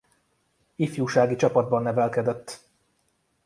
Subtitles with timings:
[0.75, 2.63] Ifjúsági csapatban nevelkedett.